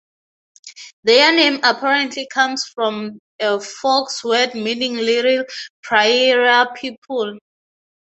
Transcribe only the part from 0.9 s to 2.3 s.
Their name apparently